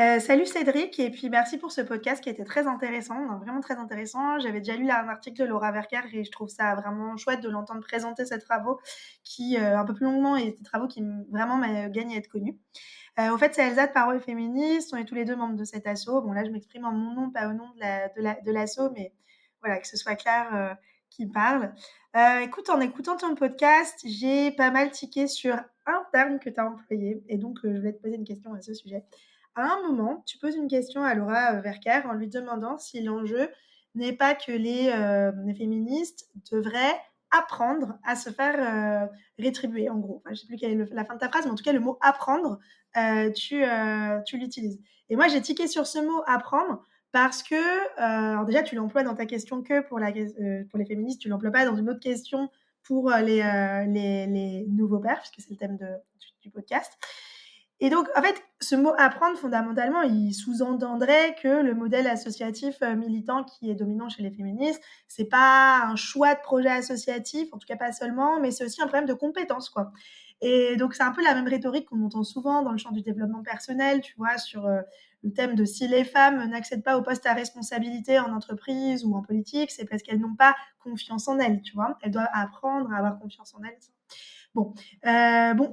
[0.00, 3.76] Euh, salut Cédric, et puis merci pour ce podcast qui était très intéressant, vraiment très
[3.76, 4.38] intéressant.
[4.38, 7.50] J'avais déjà lu un article de Laura Verker et je trouve ça vraiment chouette de
[7.50, 8.80] l'entendre présenter ces travaux
[9.22, 12.58] qui, euh, un peu plus longuement, et des travaux qui vraiment gagnent à être connus.
[13.20, 15.64] Euh, au fait, c'est Elsa de Parole Féministe, on est tous les deux membres de
[15.64, 16.06] cet asso.
[16.06, 19.12] Bon, là, je m'exprime en mon nom, pas au nom de l'asso, mais
[19.60, 20.78] voilà, que ce soit clair
[21.10, 21.74] qui parle.
[22.40, 26.66] écoute, en écoutant ton podcast, j'ai pas mal tiqué sur un terme que tu as
[26.66, 29.04] employé, et donc je vais te poser une question à ce sujet
[29.54, 33.48] à un moment, tu poses une question à Laura Verker en lui demandant si l'enjeu
[33.94, 36.98] n'est pas que les, euh, féministes devraient
[37.30, 39.06] apprendre à se faire euh,
[39.38, 40.22] rétribuer, en gros.
[40.26, 41.72] je ne sais plus quelle est la fin de ta phrase, mais en tout cas,
[41.72, 42.58] le mot apprendre,
[42.96, 43.62] euh, tu,
[44.26, 44.80] tu l'utilises.
[45.08, 49.26] Et moi, j'ai tiqué sur ce mot apprendre parce que, déjà, tu l'emploies dans ta
[49.26, 52.50] question que pour, les féministes, tu l'emploies pas dans une autre question
[52.82, 53.42] pour les,
[53.88, 55.88] les, les nouveaux pères, puisque c'est le thème de,
[56.40, 56.98] du podcast.
[57.84, 62.94] Et donc, en fait, ce mot apprendre, fondamentalement, il sous-entendrait que le modèle associatif euh,
[62.94, 67.58] militant qui est dominant chez les féministes, c'est pas un choix de projet associatif, en
[67.58, 69.90] tout cas pas seulement, mais c'est aussi un problème de compétences, quoi.
[70.40, 73.02] Et donc, c'est un peu la même rhétorique qu'on entend souvent dans le champ du
[73.02, 74.82] développement personnel, tu vois, sur euh,
[75.22, 79.14] le thème de si les femmes n'accèdent pas au poste à responsabilité en entreprise ou
[79.14, 81.96] en politique, c'est parce qu'elles n'ont pas confiance en elles, tu vois.
[82.02, 83.78] Elles doivent apprendre à avoir confiance en elles.
[84.54, 84.74] Bon,
[85.06, 85.72] euh, bon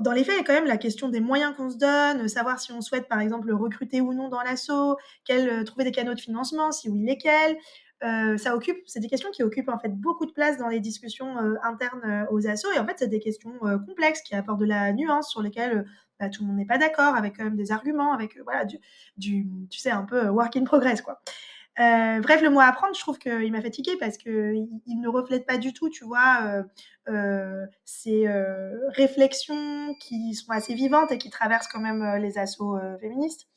[0.00, 2.28] dans les faits, il y a quand même la question des moyens qu'on se donne,
[2.28, 4.96] savoir si on souhaite, par exemple, recruter ou non dans l'assaut,
[5.30, 7.56] euh, trouver des canaux de financement, si oui, lesquels.
[8.04, 10.80] Euh, ça occupe, c'est des questions qui occupent en fait beaucoup de place dans les
[10.80, 13.52] discussions internes aux assos et en fait c'est des questions
[13.86, 15.86] complexes qui apportent de la nuance sur lesquelles
[16.28, 18.78] tout le monde n'est pas d'accord, avec quand même des arguments, avec voilà du,
[19.70, 21.20] tu sais un peu work in progress quoi.
[21.80, 25.46] Euh, bref, le mot apprendre, je trouve qu'il m'a fatigué parce qu'il il ne reflète
[25.46, 26.62] pas du tout, tu vois, euh,
[27.08, 28.26] euh, ces
[28.88, 33.48] réflexions qui sont assez vivantes et qui traversent quand même les assauts féministes.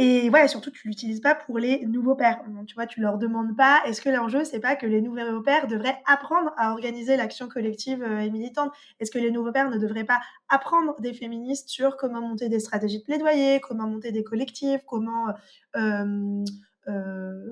[0.00, 2.40] Et voilà, surtout, tu l'utilises pas pour les nouveaux pères.
[2.68, 5.66] tu vois, tu leur demandes pas, est-ce que l'enjeu, c'est pas que les nouveaux pères
[5.66, 8.72] devraient apprendre à organiser l'action collective et militante?
[9.00, 12.60] Est-ce que les nouveaux pères ne devraient pas apprendre des féministes sur comment monter des
[12.60, 15.34] stratégies de plaidoyer, comment monter des collectifs, comment
[15.76, 16.44] euh,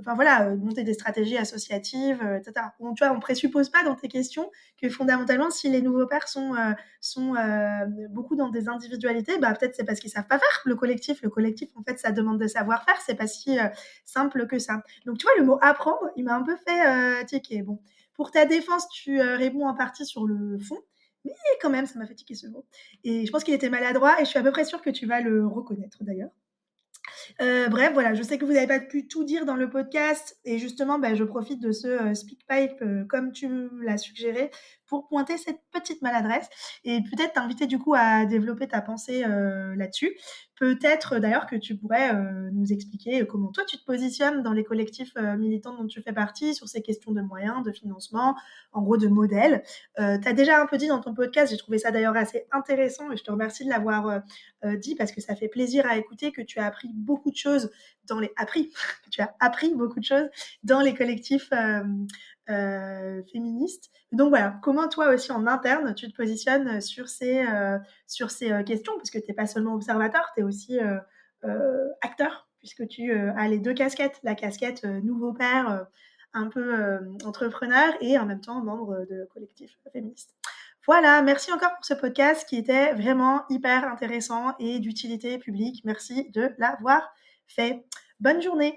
[0.01, 2.67] enfin voilà, euh, monter des stratégies associatives, euh, etc.
[2.81, 6.29] On, tu vois, on présuppose pas dans tes questions que fondamentalement, si les nouveaux pères
[6.29, 6.55] sont,
[8.11, 11.23] beaucoup dans des individualités, bah, peut-être c'est parce qu'ils savent pas faire le collectif.
[11.23, 13.59] Le collectif, en fait, ça demande de savoir-faire, c'est pas si
[14.05, 14.83] simple que ça.
[15.05, 17.63] Donc, tu vois, le mot apprendre, il m'a un peu fait tiquer.
[17.63, 17.81] Bon,
[18.15, 20.79] pour ta défense, tu réponds en partie sur le fond.
[21.25, 22.65] Mais quand même, ça m'a fait tiquer ce mot.
[23.03, 25.07] Et je pense qu'il était maladroit et je suis à peu près sûre que tu
[25.07, 26.31] vas le reconnaître d'ailleurs.
[27.41, 30.39] Euh, bref, voilà, je sais que vous n'avez pas pu tout dire dans le podcast
[30.45, 33.49] et justement, ben, je profite de ce euh, SpeakPipe, euh, comme tu
[33.83, 34.51] l'as suggéré,
[34.87, 36.49] pour pointer cette petite maladresse
[36.85, 39.25] et peut-être t'inviter du coup à développer ta pensée
[39.77, 40.17] là-dessus.
[40.57, 42.15] Peut-être d'ailleurs que tu pourrais
[42.53, 46.55] nous expliquer comment toi tu te positionnes dans les collectifs militants dont tu fais partie
[46.55, 48.35] sur ces questions de moyens, de financement,
[48.73, 49.63] en gros de modèles.
[49.97, 53.13] tu as déjà un peu dit dans ton podcast, j'ai trouvé ça d'ailleurs assez intéressant
[53.13, 54.23] et je te remercie de l'avoir
[54.79, 57.71] dit parce que ça fait plaisir à écouter que tu as appris beaucoup de choses
[58.07, 58.73] dans les appris,
[59.11, 60.29] tu as appris beaucoup de choses
[60.63, 61.51] dans les collectifs
[62.49, 63.91] euh, féministes.
[64.13, 68.53] Donc voilà, comment toi aussi en interne tu te positionnes sur ces, euh, sur ces
[68.53, 70.79] euh, questions, parce que tu n'es pas seulement observateur, tu es aussi
[72.01, 75.87] acteur, puisque tu as les deux casquettes, la casquette nouveau père
[76.33, 80.35] un peu entrepreneur et en même temps membre de collectif féministe.
[80.87, 85.83] Voilà, merci encore pour ce podcast qui était vraiment hyper intéressant et d'utilité publique.
[85.85, 87.13] Merci de l'avoir
[87.47, 87.85] fait.
[88.21, 88.77] Bonne journée.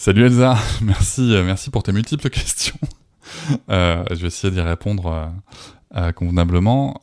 [0.00, 2.78] Salut Elsa, merci, euh, merci pour tes multiples questions.
[3.68, 5.30] Euh, je vais essayer d'y répondre
[5.94, 6.98] euh, convenablement.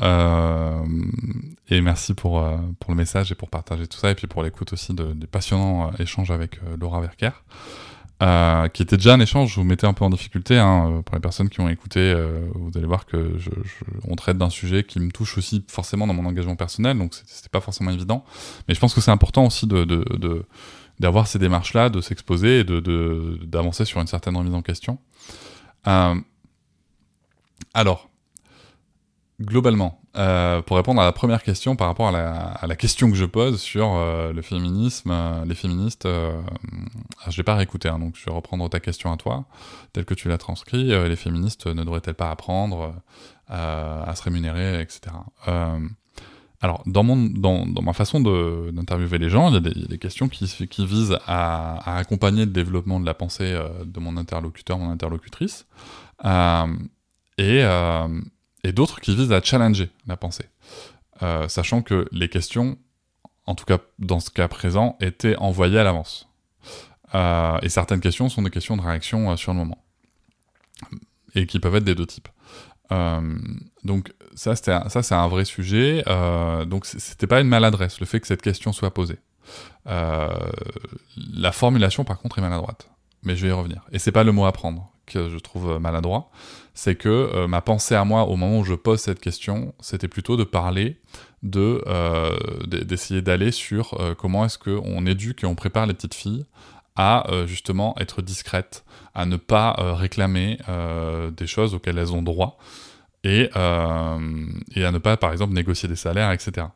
[1.70, 2.44] Et merci pour,
[2.80, 5.28] pour le message et pour partager tout ça, et puis pour l'écoute aussi de, des
[5.28, 7.44] passionnants échanges avec Laura Verker.
[8.74, 11.22] Qui était déjà un échange, je vous mettais un peu en difficulté, hein, pour les
[11.22, 12.16] personnes qui ont écouté,
[12.56, 13.36] vous allez voir que
[14.08, 17.50] on traite d'un sujet qui me touche aussi forcément dans mon engagement personnel, donc c'était
[17.50, 18.26] pas forcément évident,
[18.68, 19.86] mais je pense que c'est important aussi de
[21.00, 24.98] d'avoir ces démarches-là, de s'exposer et de, d'avancer sur une certaine remise en question.
[25.88, 26.16] Euh,
[27.74, 28.10] alors,
[29.40, 33.26] globalement, euh, pour répondre à la première question par rapport à la, question que je
[33.26, 35.14] pose sur euh, le féminisme,
[35.46, 39.18] les féministes, ah, je vais pas réécouter, hein, donc je vais reprendre ta question à
[39.18, 39.46] toi,
[39.94, 40.86] telle que tu l'as transcrit.
[40.86, 42.96] Les féministes ne devraient-elles pas apprendre
[43.48, 45.14] à se rémunérer, etc.
[46.62, 50.28] alors, dans, mon, dans, dans ma façon d'interviewer les gens, il y, a des, questions
[50.28, 53.56] qui, qui visent à, à, accompagner le développement de la pensée
[53.86, 55.68] de mon interlocuteur, mon interlocutrice,
[57.38, 57.64] et
[58.68, 60.46] et d'autres qui visent à challenger la pensée.
[61.24, 62.78] Euh, sachant que les questions,
[63.46, 66.28] en tout cas dans ce cas présent, étaient envoyées à l'avance.
[67.16, 69.84] Euh, et certaines questions sont des questions de réaction euh, sur le moment.
[71.34, 72.28] Et qui peuvent être des deux types.
[72.92, 73.38] Euh,
[73.84, 76.04] donc ça, ça c'est un vrai sujet.
[76.08, 79.20] Euh, donc c'était pas une maladresse, le fait que cette question soit posée.
[79.88, 80.30] Euh,
[81.34, 82.90] la formulation, par contre, est maladroite.
[83.24, 83.82] Mais je vais y revenir.
[83.92, 86.30] Et c'est pas le mot à prendre que je trouve maladroit
[86.74, 90.38] c'est que ma pensée à moi au moment où je pose cette question, c'était plutôt
[90.38, 91.02] de parler
[91.42, 91.84] de
[92.68, 96.46] d'essayer d'aller sur comment est-ce qu'on éduque et on prépare les petites filles
[96.98, 98.84] à euh, justement être discrètes,
[99.14, 102.58] à ne pas euh, réclamer euh, des choses auxquelles elles ont droit
[103.24, 106.68] et, à ne pas par exemple négocier des salaires, etc.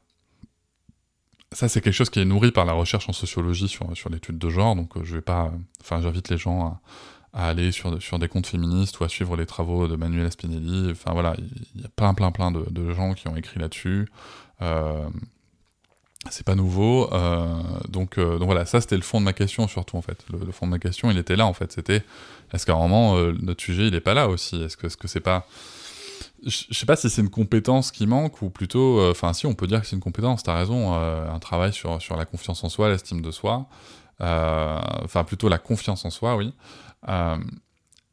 [1.54, 4.38] Ça, c'est quelque chose qui est nourri par la recherche en sociologie sur, sur l'étude
[4.38, 5.52] de genre, donc je vais pas.
[5.82, 6.80] Enfin, j'invite les gens
[7.34, 10.92] à, aller sur, sur des comptes féministes ou à suivre les travaux de Manuel Spinelli.
[10.92, 11.36] Enfin voilà,
[11.76, 14.08] il y a plein plein plein de gens qui ont écrit là-dessus.
[16.30, 17.12] C'est pas nouveau.
[17.14, 17.46] Euh,
[17.90, 20.24] donc, euh, donc voilà, ça c'était le fond de ma question surtout en fait.
[20.32, 21.72] Le, fond de ma question, il était là en fait.
[21.72, 22.04] C'était
[22.54, 24.62] est-ce qu'à un moment euh, notre sujet il est pas là aussi?
[24.62, 25.48] Est-ce que est-ce que c'est pas
[26.46, 29.68] je sais pas si c'est une compétence qui manque ou plutôt, enfin si on peut
[29.68, 30.42] dire que c'est une compétence.
[30.42, 33.68] T'as raison, un travail sur sur la confiance en soi, l'estime de soi.
[34.20, 36.54] Enfin plutôt la confiance en soi, oui.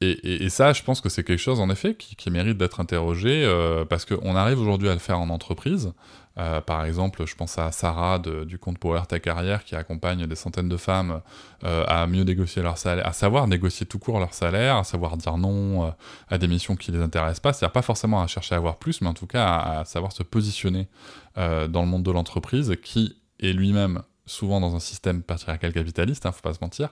[0.01, 3.45] Et, ça, je pense que c'est quelque chose, en effet, qui, qui mérite d'être interrogé,
[3.89, 5.93] parce qu'on arrive aujourd'hui à le faire en entreprise.
[6.39, 10.37] Euh, par exemple, je pense à Sarah du compte Power Ta Carrière, qui accompagne des
[10.37, 11.21] centaines de femmes
[11.65, 15.17] euh, à mieux négocier leur salaire, à savoir négocier tout court leur salaire, à savoir
[15.17, 15.91] dire non euh,
[16.29, 19.01] à des missions qui les intéressent pas, c'est-à-dire pas forcément à chercher à avoir plus,
[19.01, 20.89] mais en tout cas à, savoir se positionner
[21.37, 26.33] dans le monde de l'entreprise, qui est lui-même souvent dans un système patriarcal capitaliste, hein,
[26.33, 26.91] faut pas se mentir.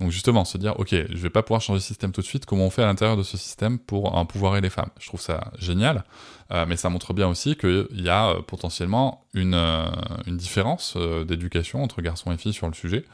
[0.00, 2.46] Donc justement, se dire, ok, je vais pas pouvoir changer le système tout de suite,
[2.46, 4.90] comment on fait à l'intérieur de ce système pour empouvoirer les femmes?
[4.98, 6.04] Je trouve ça génial,
[6.50, 9.86] euh, mais ça montre bien aussi qu'il y a euh, potentiellement une, euh,
[10.26, 13.04] différence d'éducation entre garçons et filles sur le sujet,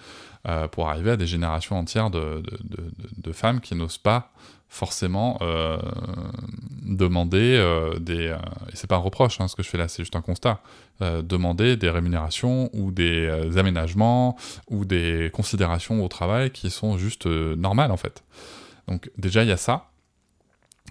[0.46, 4.30] euh, pour arriver à des générations entières de, de, de, femmes qui n'osent pas
[4.74, 5.78] forcément euh,
[6.82, 8.36] demander euh, des euh,
[8.72, 10.60] et c'est pas un reproche hein, ce que je fais là c'est juste un constat
[11.00, 14.36] demander des rémunérations ou des aménagements
[14.68, 18.22] ou des considérations au travail qui sont juste normales en fait
[18.88, 19.90] donc déjà il y a ça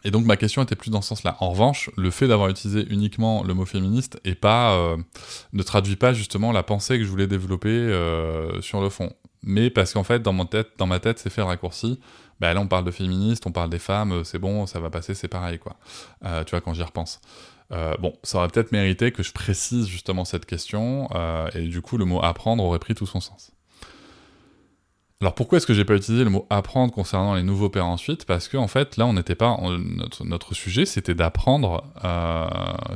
[0.05, 1.37] et donc ma question était plus dans ce sens-là.
[1.39, 4.97] En revanche, le fait d'avoir utilisé uniquement le mot féministe et pas
[5.53, 7.71] ne traduit pas justement la pensée que je voulais développer
[8.59, 9.13] sur le fond.
[9.43, 11.99] Mais parce qu'en fait, dans ma tête, c'est fait raccourci.
[12.39, 15.13] Bah là, on parle de féministes, on parle des femmes, c'est bon, ça va passer,
[15.13, 15.75] c'est pareil, quoi.
[16.25, 17.21] Euh, tu vois, quand j'y repense.
[17.71, 21.81] Euh, bon, ça aurait peut-être mérité que je précise justement cette question, euh, et du
[21.81, 23.51] coup, le mot apprendre aurait pris tout son sens.
[25.23, 28.25] Alors pourquoi est-ce que j'ai pas utilisé le mot apprendre concernant les nouveaux pères ensuite?
[28.25, 29.57] Parce que en fait là on n'était pas
[30.25, 32.45] notre, sujet c'était d'apprendre, euh,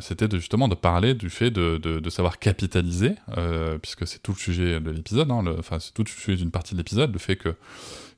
[0.02, 4.82] c'était justement de parler du fait de savoir capitaliser, euh, puisque c'est tout le sujet
[4.82, 7.56] de l'épisode, hein, enfin c'est tout le sujet d'une partie de l'épisode, le fait que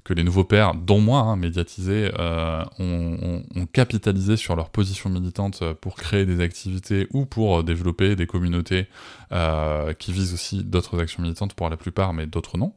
[0.10, 5.08] que les nouveaux pères, dont moi, hein, médiatisés, euh, ont, ont, capitalisé sur leur position
[5.08, 8.88] militante pour créer des activités ou pour développer des communautés
[9.32, 12.74] euh, qui visent aussi d'autres actions militantes pour la plupart, mais d'autres non.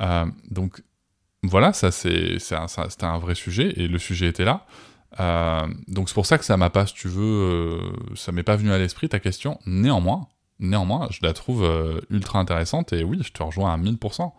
[0.00, 0.82] Euh, donc
[1.42, 4.64] voilà, ça c'est c'était un vrai sujet et le sujet était là.
[5.86, 7.78] Donc c'est pour ça que ça m'a pas, si tu veux,
[8.14, 9.60] ça m'est pas venu à l'esprit ta question.
[9.66, 10.28] Néanmoins,
[10.60, 11.66] néanmoins, je la trouve
[12.10, 14.30] ultra intéressante et oui, je te rejoins à 1000%.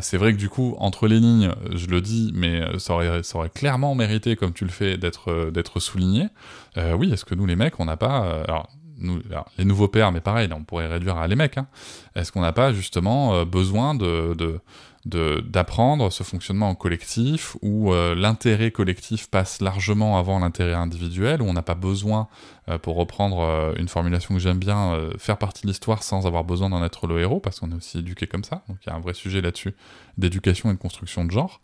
[0.00, 3.38] c'est vrai que du coup, entre les lignes, je le dis, mais ça aurait, ça
[3.38, 6.28] aurait clairement mérité, comme tu le fais, d'être souligné.
[6.76, 9.20] oui, est-ce que nous les mecs, on n'a pas, alors nous,
[9.58, 11.58] les nouveaux pères, mais pareil, on pourrait réduire à les mecs.
[11.58, 11.66] Hein.
[12.14, 14.60] Est-ce qu'on n'a pas justement euh, besoin de,
[15.06, 21.46] d'apprendre ce fonctionnement en collectif où euh, l'intérêt collectif passe largement avant l'intérêt individuel, où
[21.46, 22.28] on n'a pas besoin,
[22.68, 26.70] euh, pour reprendre une formulation que j'aime bien, faire partie de l'histoire sans avoir besoin
[26.70, 28.62] d'en être le héros, parce qu'on est aussi éduqué comme ça.
[28.68, 29.74] Donc il y a un vrai sujet là-dessus
[30.18, 31.60] d'éducation et de construction de genre.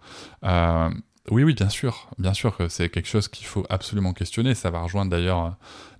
[1.30, 2.08] Oui, oui, bien sûr.
[2.18, 4.54] Bien sûr que c'est quelque chose qu'il faut absolument questionner.
[4.54, 5.50] Ça va rejoindre d'ailleurs euh,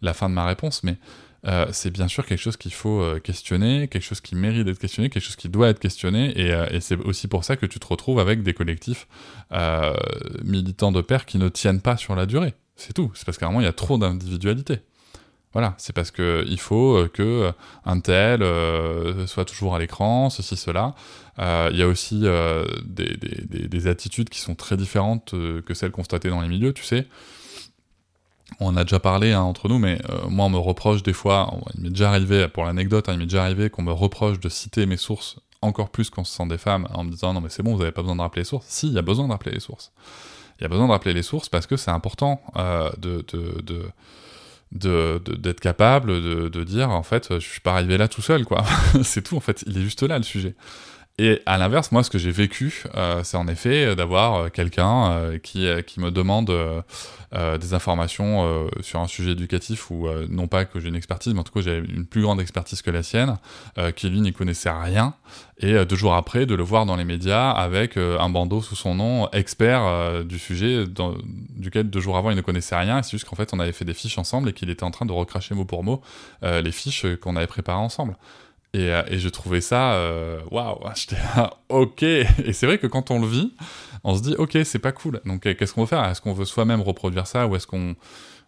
[0.00, 0.99] la fin de ma réponse, mais
[1.46, 4.78] euh, c'est bien sûr quelque chose qu'il faut euh, questionner, quelque chose qui mérite d'être
[4.78, 7.87] questionné, quelque chose qui doit être questionné, et, c'est aussi pour ça que tu te
[7.87, 9.06] retrouves avec des collectifs
[10.44, 12.54] militants de pair qui ne tiennent pas sur la durée.
[12.76, 13.11] C'est tout.
[13.14, 14.80] C'est parce qu'à un moment, il y a trop d'individualité.
[15.52, 17.52] Voilà, c'est parce que il faut euh, que euh,
[17.84, 20.94] un tel euh, soit toujours à l'écran, ceci, cela.
[21.38, 22.25] Il y a aussi
[22.84, 27.06] des, attitudes qui sont très différentes que celles constatées dans les milieux, tu sais.
[28.61, 31.82] On a déjà parlé hein, entre nous, mais moi on me reproche des fois, il
[31.82, 34.87] m'est déjà arrivé, pour l'anecdote, hein, il m'est déjà arrivé qu'on me reproche de citer
[34.87, 37.62] mes sources encore plus quand ce sont des femmes, en me disant non mais c'est
[37.62, 38.66] bon, vous n'avez pas besoin de rappeler les sources.
[38.68, 39.92] Si, il y a besoin de rappeler les sources.
[40.59, 42.42] Il y a besoin de rappeler les sources parce que c'est important
[42.99, 43.92] de, de, de
[44.73, 48.64] d'être capable de, de, dire en fait je suis pas arrivé là tout seul quoi
[49.02, 50.54] c'est tout en fait il est juste là le sujet
[51.19, 54.49] et à l'inverse, moi, ce que j'ai vécu, euh, c'est en effet euh, d'avoir euh,
[54.49, 56.52] quelqu'un qui, qui me demande
[57.33, 61.45] des informations sur un sujet éducatif ou non pas que j'ai une expertise, mais en
[61.45, 63.38] tout cas j'ai une plus grande expertise que la sienne,
[63.97, 65.14] qui lui n'y connaissait rien,
[65.59, 68.95] et deux jours après de le voir dans les médias avec un bandeau sous son
[68.95, 71.14] nom, expert du sujet dans,
[71.57, 73.87] duquel deux jours avant il ne connaissait rien, c'est juste qu'en fait on avait fait
[73.87, 76.02] des fiches ensemble et qu'il était en train de recracher mot pour mot
[76.42, 78.16] les fiches qu'on avait préparées ensemble.
[78.74, 82.02] Et, euh, et je trouvais ça, euh, waouh, wow, j'étais là, ok.
[82.02, 83.52] Et c'est vrai que quand on le vit,
[84.02, 85.20] on se dit, ok, c'est pas cool.
[85.26, 86.04] Donc euh, qu'est-ce qu'on veut faire?
[86.04, 87.94] Est-ce qu'on veut soi-même reproduire ça ou est-ce qu'on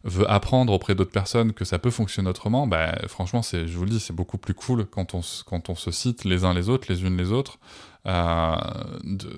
[0.05, 2.67] veut apprendre auprès d'autres personnes que ça peut fonctionner autrement?
[2.67, 5.75] Bah, Franchement, c'est, je vous le dis, c'est beaucoup plus cool quand on, quand on
[5.75, 7.59] se cite les uns les autres, les unes les autres,
[8.07, 8.57] euh,
[9.03, 9.29] de,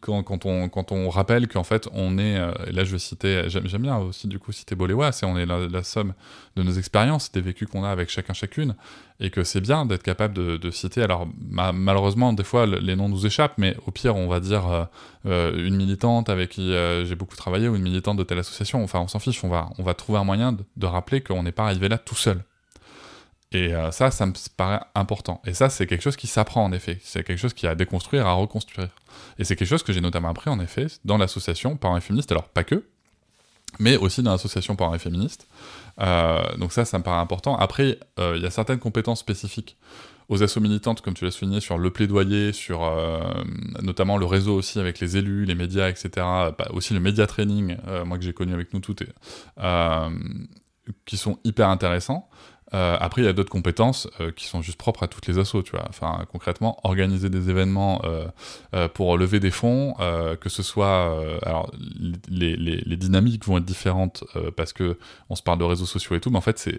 [0.00, 3.96] quand, on, rappelle qu'en fait on est, euh, et là je vais citer, j'aime bien
[3.98, 6.14] aussi du coup citer Boléwa, c'est on est la, somme
[6.56, 8.74] de nos expériences, des vécus qu'on a avec chacun chacune,
[9.20, 13.26] et que c'est bien d'être capable de, citer, alors malheureusement des fois les noms nous
[13.26, 14.84] échappent, mais au pire on va dire euh,
[15.26, 16.72] euh, une militante avec qui
[17.04, 19.70] j'ai beaucoup travaillé, ou une militante de telle association, enfin on s'en fiche, on va,
[19.78, 22.42] on va trouver un moyen de, de rappeler qu'on n'est pas arrivé là tout seul.
[23.52, 25.42] Et ça, ça me paraît important.
[25.44, 26.98] Et ça, c'est quelque chose qui s'apprend en effet.
[27.02, 28.88] C'est quelque chose qui a à déconstruire, à reconstruire.
[29.38, 32.32] Et c'est quelque chose que j'ai notamment appris, en effet, dans l'association Parents et Féministes,
[32.32, 32.84] alors pas que,
[33.78, 35.46] mais aussi dans l'association Parents et Féministes.
[36.00, 37.56] Euh, donc ça, ça me paraît important.
[37.56, 39.76] Après, euh, il y a certaines compétences spécifiques
[40.28, 43.20] aux assos militantes, comme tu l'as souligné, sur le plaidoyer, sur euh,
[43.82, 46.10] notamment le réseau aussi avec les élus, les médias, etc.
[46.16, 49.02] Bah, aussi le média training, moi que j'ai connu avec nous toutes,
[51.04, 52.28] qui sont hyper intéressants.
[52.74, 55.38] Euh, après, il y a d'autres compétences euh, qui sont juste propres à toutes les
[55.38, 55.84] assos, tu vois.
[55.88, 59.94] Enfin, concrètement, organiser des événements euh, pour lever des fonds,
[60.40, 61.70] que ce soit, alors,
[62.28, 64.24] les, les, dynamiques vont être différentes
[64.56, 64.98] parce que
[65.28, 66.78] on se parle de réseaux sociaux et tout, mais en fait, c'est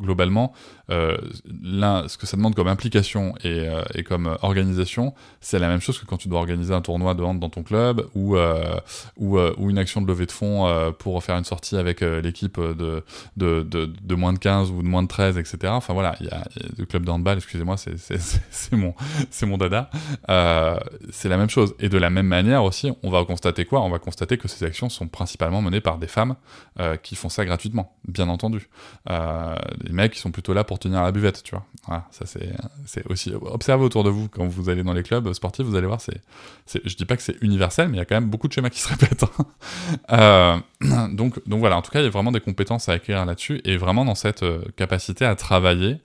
[0.00, 0.52] globalement
[0.88, 6.06] là, ce que ça demande comme implication et, comme organisation, c'est la même chose que
[6.06, 8.36] quand tu dois organiser un tournoi de hand dans ton club ou
[9.16, 13.04] ou, ou une action de levée de fonds pour faire une sortie avec l'équipe de,
[13.36, 15.58] de, de, de moins de 15 ou de moins 13, etc.
[15.68, 16.44] Enfin voilà, il y, a
[16.78, 18.94] le club de handball, excusez-moi, c'est mon,
[19.42, 19.90] mon dada.
[20.28, 20.78] Euh,
[21.10, 21.74] c'est la même chose.
[21.78, 23.80] Et de la même manière aussi, on va constater quoi?
[23.82, 26.36] On va constater que ces actions sont principalement menées par des femmes
[26.80, 28.68] euh, qui font ça gratuitement, bien entendu.
[29.10, 32.06] Euh, les mecs, qui sont plutôt là pour tenir la buvette, tu vois.
[32.10, 33.32] Ça c'est aussi...
[33.34, 36.20] Observez autour de vous, quand vous allez dans les clubs sportifs, vous allez voir, c'est
[36.84, 38.70] je dis pas que c'est universel, mais il y a quand même beaucoup de schémas
[38.70, 39.24] qui se répètent.
[40.08, 40.62] Hein.
[41.12, 43.60] donc, donc voilà, en tout cas, il y a vraiment des compétences à acquérir là-dessus,
[43.64, 45.98] et vraiment dans cette capacité capacité à travailler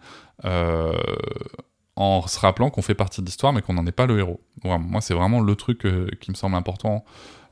[0.45, 0.93] euh,
[1.95, 4.39] en se rappelant qu'on fait partie de l'histoire, mais qu'on n'en est pas le héros.
[4.63, 7.03] moi, c'est vraiment le truc euh, qui me semble important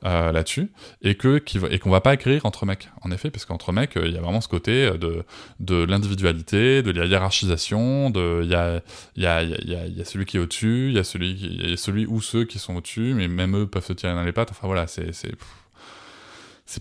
[0.06, 3.44] euh, là-dessus, et que qui et qu'on va pas écrire entre mecs, en effet, parce
[3.46, 5.26] qu'entre mecs, il y a vraiment ce côté de,
[5.60, 8.82] de l'individualité, de la hiérarchisation, de il y a, a,
[9.18, 12.22] y, a, y a celui qui est au-dessus, il y a celui y celui ou
[12.22, 14.52] ceux qui sont au-dessus, mais même eux peuvent se tirer dans les pattes.
[14.52, 15.12] Enfin voilà, c'est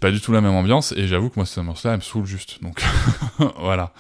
[0.01, 2.27] pas du tout la même ambiance, et j'avoue que moi cette ambiance-là, elle me saoule
[2.27, 2.63] juste.
[2.63, 2.83] Donc
[3.59, 3.93] voilà.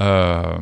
[0.00, 0.58] Euh,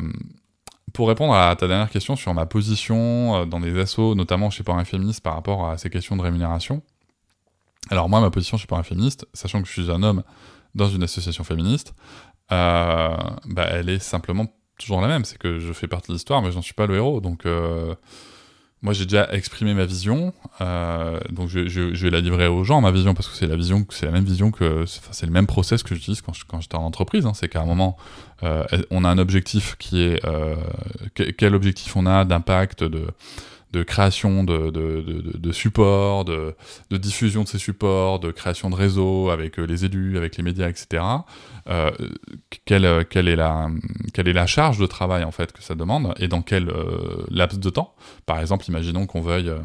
[0.93, 4.63] pour répondre à ta dernière question sur ma position euh, dans des assos, notamment chez
[4.63, 6.81] Parents Féministes par rapport à ces questions de rémunération,
[7.89, 10.23] alors moi, ma position chez Parents Féministes, sachant que je suis un homme
[10.75, 11.93] dans une association féministe,
[12.51, 14.47] euh, bah, elle est simplement
[14.79, 15.23] toujours la même.
[15.23, 17.21] C'est que je fais partie de l'histoire, mais je n'en suis pas le héros.
[17.21, 17.45] Donc
[18.83, 22.63] moi, j'ai déjà exprimé ma vision, euh, donc je, je, je, vais la livrer aux
[22.63, 25.31] gens, ma vision, parce que c'est la vision, c'est la même vision que, c'est le
[25.31, 27.25] même process que j'utilise quand, quand j'étais en entreprise.
[27.25, 27.97] Hein, c'est qu'à un moment,
[28.43, 30.55] euh, on a un objectif qui est euh,
[31.15, 33.07] quel objectif on a d'impact de
[33.71, 36.55] de création de, de, de, de supports, de,
[36.89, 40.43] de, diffusion de ces supports, de création de réseaux avec euh, les élus, avec les
[40.43, 41.03] médias, etc.
[41.69, 41.91] Euh,
[42.65, 43.69] quelle, quelle, est la,
[44.13, 47.25] quelle est la charge de travail en fait que ça demande et dans quel euh,
[47.29, 47.93] laps de temps?
[48.25, 49.59] Par exemple, imaginons qu'on veuille euh,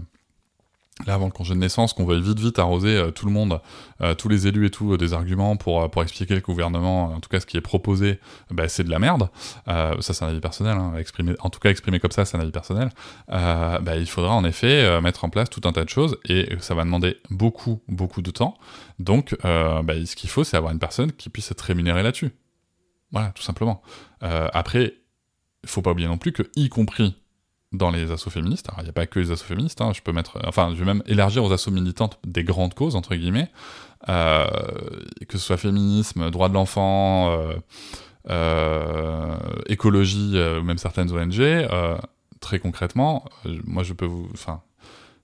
[1.07, 3.61] là avant le congé de naissance, qu'on veuille vite vite arroser euh, tout le monde,
[4.01, 7.21] euh, tous les élus et tout, euh, des arguments pour, pour expliquer le gouvernement, en
[7.21, 8.19] tout cas ce qui est proposé,
[8.51, 9.29] bah, c'est de la merde.
[9.67, 10.93] ça c'est un avis personnel, hein,
[11.41, 12.91] en tout cas exprimé comme ça c'est un avis personnel.
[13.29, 16.75] Bah, il faudra en effet mettre en place tout un tas de choses et ça
[16.75, 18.57] va demander beaucoup, beaucoup de temps.
[18.99, 22.33] Donc bah, ce qu'il faut c'est avoir une personne qui puisse être rémunérée là-dessus.
[23.11, 23.83] Voilà, tout simplement.
[24.21, 24.95] après,
[25.63, 27.22] il faut pas oublier non plus que, y compris
[27.73, 28.69] dans les assauts féministes.
[28.69, 30.79] Alors, il n'y a pas que les assauts féministes, hein, je peux mettre, enfin, je
[30.79, 33.51] vais même élargir aux assauts militantes des grandes causes, entre guillemets,
[34.09, 34.47] euh,
[35.29, 37.55] que ce soit féminisme, droit de l'enfant, euh,
[38.31, 39.37] euh,
[39.67, 41.69] écologie, ou même certaines ONG,
[42.41, 43.25] très concrètement,
[43.65, 44.63] moi je peux vous, enfin,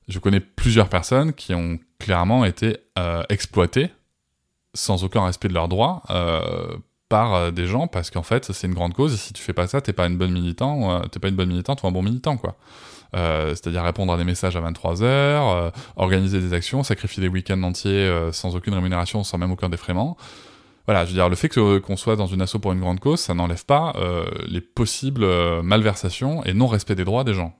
[0.06, 2.78] je connais plusieurs personnes qui ont clairement été
[3.28, 3.90] exploitées
[4.74, 6.02] sans aucun respect de leurs droits
[7.08, 9.52] par euh, des gens parce qu'en fait c'est une grande cause et si tu fais
[9.52, 11.92] pas ça t'es pas une bonne militant euh, t'es pas une bonne militante ou un
[11.92, 12.56] bon militant quoi.
[13.16, 17.62] Euh, c'est-à-dire répondre à des messages à 23 heures organiser des actions sacrifier des week-ends
[17.62, 20.16] entiers sans aucune rémunération sans même aucun défraiement.
[20.86, 23.20] Voilà je veux dire le fait qu'on soit dans une asso pour une grande cause
[23.20, 23.94] ça n'enlève pas
[24.46, 25.26] les possibles
[25.62, 27.54] malversations et non respect des droits des gens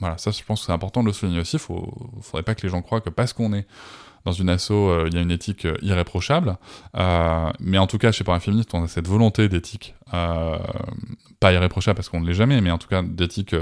[0.00, 2.62] voilà ça je pense que c'est important de le souligner aussi faut faudrait pas que
[2.62, 3.66] les gens croient que parce qu'on est
[4.24, 6.56] dans une asso, euh, il y a une éthique euh, irréprochable.
[6.96, 9.94] Euh, mais en tout cas, chez Parents Féministes, on a cette volonté d'éthique,
[11.40, 13.54] pas irréprochable parce qu'on ne l'est jamais, mais en tout cas d'éthique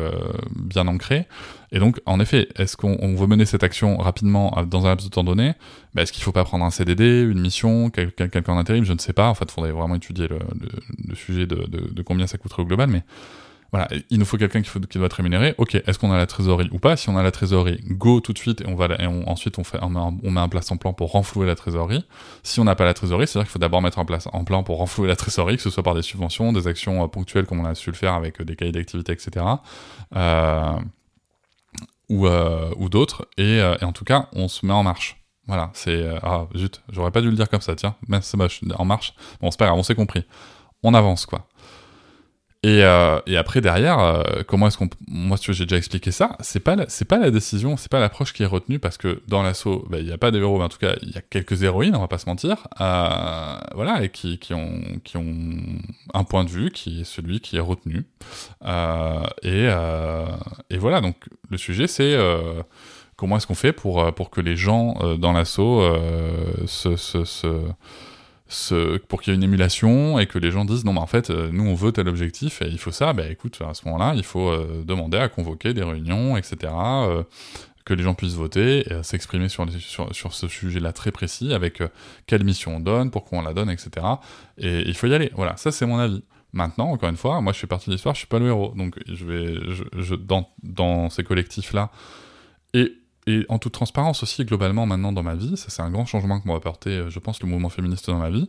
[0.55, 1.27] bien ancrée.
[1.72, 5.11] Et donc, en effet, est-ce qu'on veut mener cette action rapidement dans un laps de
[5.11, 5.55] temps donné?
[5.94, 8.85] Bah, Est-ce qu'il ne faut pas prendre un CDD, une mission, quelqu'un en intérim?
[8.85, 9.29] Je ne sais pas.
[9.29, 12.66] En fait, il faudrait vraiment étudier le, sujet de, de, de, combien ça coûterait au
[12.66, 13.03] global, mais
[13.73, 15.55] voilà, il nous faut quelqu'un qui, qui, doit être rémunéré.
[15.59, 16.97] Ok, est-ce qu'on a la trésorerie ou pas?
[16.97, 19.65] Si on a la trésorerie, go tout de suite et on va et ensuite on
[19.65, 22.05] fait on met, un, on un place en plan pour renflouer la trésorerie.
[22.43, 24.63] Si on n'a pas la trésorerie, c'est-à-dire qu'il faut d'abord mettre en place en plan
[24.63, 27.61] pour renflouer la trésorerie, que ce soit par des subventions, des actions euh, ponctuelles comme
[27.61, 29.45] on a su le faire avec euh, des cahiers d'activité, etc.
[30.15, 30.79] Euh,
[32.09, 33.27] ou, d'autres.
[33.37, 35.21] Et, et, en tout cas, on se met en marche.
[35.49, 37.75] Voilà, c'est ah zut, j'aurais pas dû le dire comme ça.
[37.75, 39.15] Tiens, mais c'est moche, en marche.
[39.41, 40.25] Bon, c'est pas grave, on s'est compris.
[40.83, 41.47] On avance quoi.
[42.67, 46.37] Et, euh, et, après derrière, euh, comment est-ce qu'on, moi tu j'ai déjà expliqué ça,
[46.41, 46.75] c'est pas
[47.09, 50.07] pas la décision, c'est pas l'approche qui est retenue parce que dans l'assaut, bah, il
[50.07, 52.01] n'y a pas de héros, mais en tout cas il y a quelques héroïnes, on
[52.01, 55.31] va pas se mentir, euh, voilà, et qui, qui, ont qui ont
[56.13, 58.05] un point de vue qui est celui qui est retenu.
[59.45, 59.69] Et,
[60.71, 61.15] et voilà, donc
[61.49, 62.19] le sujet c'est
[63.15, 65.85] comment est-ce qu'on fait pour pour que les gens dans l'assaut
[66.67, 67.61] se, se
[69.09, 71.31] pour qu'il y ait une émulation et que les gens disent non mais en fait
[71.31, 74.15] euh, nous on veut tel objectif et il faut ça, bah écoute à ce moment-là
[74.15, 76.73] il faut euh, demander à convoquer des réunions etc.
[76.73, 77.23] Euh,
[77.85, 79.65] que les gens puissent voter et s'exprimer sur,
[80.11, 81.81] sur, ce sujet-là très précis avec
[82.27, 84.05] quelle mission on donne, pourquoi on la donne, etc.
[84.59, 85.31] Et il faut y aller.
[85.37, 86.25] Voilà, ça c'est mon avis.
[86.53, 88.75] Maintenant, encore une fois, moi je fais partie de l'histoire, je suis pas le héros.
[88.77, 89.55] Donc je vais,
[89.99, 91.93] je, dans, dans ces collectifs-là,
[92.75, 92.93] et
[93.27, 96.41] et en toute transparence aussi, globalement, maintenant dans ma vie, ça c'est un grand changement
[96.41, 98.49] que m'a apporté, euh, je pense, le mouvement féministe dans ma vie.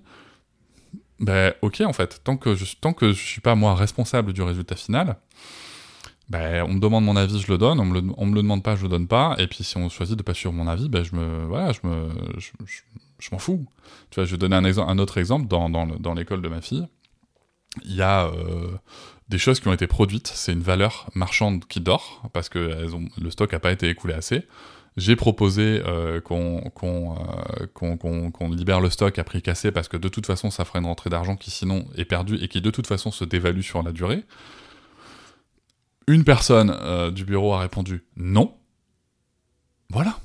[1.19, 4.43] Ben, ok, en fait, tant que je, tant que je suis pas moi responsable du
[4.43, 5.17] résultat final,
[6.29, 8.61] ben, on me demande mon avis, je le donne, on me, le, me le demande
[8.61, 10.89] pas, je le donne pas, et puis si on choisit de pas suivre mon avis,
[10.89, 13.65] ben, je me, voilà, je me, je, m'en fous.
[14.11, 16.61] Tu vois, je vais donner un, un autre exemple dans, dans, dans l'école de ma
[16.61, 16.87] fille.
[17.85, 18.77] Il y a euh,
[19.29, 22.87] des choses qui ont été produites, c'est une valeur marchande qui dort, parce que
[23.21, 24.47] le stock n'a pas été écoulé assez.
[24.97, 30.07] J'ai proposé euh, qu'on euh, qu'on libère le stock à prix cassé, parce que de
[30.09, 32.87] toute façon, ça ferait une rentrée d'argent qui sinon est perdue et qui de toute
[32.87, 34.23] façon se dévalue sur la durée.
[36.07, 38.55] une personne euh, du bureau a répondu non.
[39.89, 40.17] Voilà.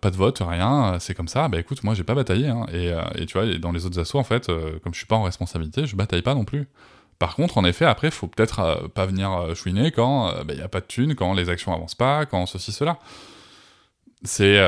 [0.00, 1.48] Pas de vote, rien, c'est comme ça.
[1.48, 2.46] Bah écoute, moi j'ai pas bataillé.
[2.46, 2.66] Hein.
[2.72, 5.24] Et, et, tu vois, dans les autres assos, en fait, comme je suis pas en
[5.24, 6.68] responsabilité, je bataille pas non plus.
[7.18, 10.80] Par contre, en effet, après, faut peut-être pas venir chouiner quand il n'y a pas
[10.80, 12.98] de thunes, quand les actions avancent pas, quand ceci, cela.
[14.24, 14.58] C'est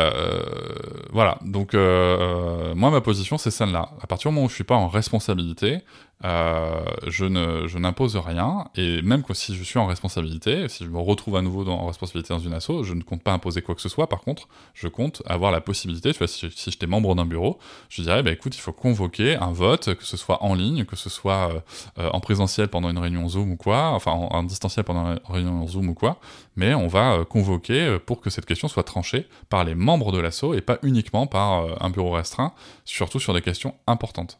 [1.13, 1.39] voilà.
[1.43, 3.91] Donc moi, ma position, c'est celle-là.
[4.01, 5.81] À partir du moment où je suis pas en responsabilité,
[6.25, 10.99] euh, je ne n'impose rien et même si je suis en responsabilité, si je me
[10.99, 13.81] retrouve à nouveau en responsabilité dans une asso, je ne compte pas imposer quoi que
[13.81, 14.09] ce soit.
[14.09, 16.13] Par contre, je compte avoir la possibilité.
[16.13, 19.53] Tu vois, si, j'étais membre d'un bureau, je dirais, bah écoute, il faut convoquer un
[19.53, 21.61] vote, que ce soit en ligne, que ce soit euh,
[21.99, 25.67] euh, en présentiel pendant une réunion Zoom ou quoi, enfin en, distanciel pendant une réunion
[25.69, 26.19] Zoom ou quoi,
[26.57, 30.55] mais on va convoquer pour que cette question soit tranchée par les membres de l'asso
[30.55, 32.53] et pas uniquement par un bureau restreint,
[32.85, 34.39] surtout sur des questions importantes.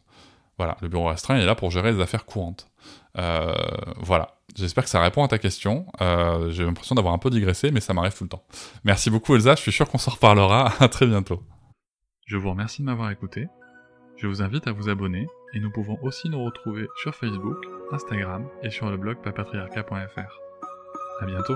[0.59, 2.69] Voilà, le bureau restreint est là pour gérer les affaires courantes.
[3.17, 3.53] Euh,
[3.95, 5.85] voilà, j'espère que ça répond à ta question.
[6.01, 8.43] Euh, j'ai l'impression d'avoir un peu digressé, mais ça m'arrive tout le temps.
[8.83, 10.73] Merci beaucoup Elsa, je suis sûr qu'on s'en reparlera.
[10.81, 11.41] À très bientôt.
[12.25, 13.47] Je vous remercie de m'avoir écouté.
[14.17, 18.45] Je vous invite à vous abonner et nous pouvons aussi nous retrouver sur Facebook, Instagram
[18.61, 20.39] et sur le blog papatriarca.fr.
[21.21, 21.55] À bientôt.